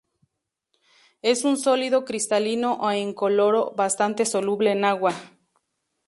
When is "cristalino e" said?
2.05-2.97